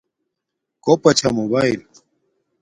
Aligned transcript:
کوپا 0.83 1.09
چھا 1.17 1.29
موباݵل 1.37 1.79